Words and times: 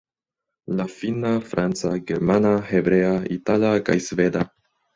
la 0.79 0.87
finna, 0.93 1.33
franca, 1.51 1.93
germana, 2.13 2.55
hebrea, 2.73 3.13
itala 3.39 3.77
kaj 3.91 4.01
sveda. 4.11 4.47